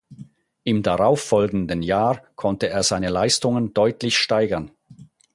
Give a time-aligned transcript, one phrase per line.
[0.63, 4.71] Im darauf folgenden Jahr konnte er seine Leistungen deutlich steigern.